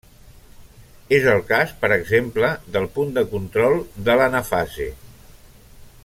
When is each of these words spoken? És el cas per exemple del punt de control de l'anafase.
És 1.17 1.27
el 1.33 1.43
cas 1.51 1.73
per 1.83 1.91
exemple 1.97 2.49
del 2.77 2.89
punt 2.97 3.13
de 3.21 3.25
control 3.37 3.79
de 4.09 4.19
l'anafase. 4.21 4.89